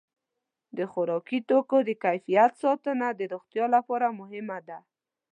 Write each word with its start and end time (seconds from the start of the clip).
د 0.77 0.79
خوراکي 0.91 1.39
توکو 1.49 1.77
د 1.87 1.89
کیفیت 2.03 2.51
ساتنه 2.63 3.07
د 3.19 3.21
روغتیا 3.33 3.65
لپاره 3.75 4.07
مهمه 4.19 4.59
ده. 4.67 4.77